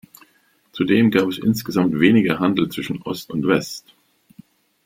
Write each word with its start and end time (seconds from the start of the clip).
Zudem 0.71 1.11
gab 1.11 1.27
es 1.27 1.37
insgesamt 1.37 1.99
weniger 1.99 2.39
Handel 2.39 2.69
zwischen 2.69 3.03
Ost 3.03 3.29
und 3.29 3.45
West. 3.45 3.93